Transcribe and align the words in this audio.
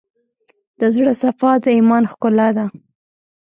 د 0.79 0.81
زړه 0.95 1.13
صفا، 1.21 1.51
د 1.63 1.65
ایمان 1.77 2.03
ښکلا 2.11 2.49
ده. 2.57 2.65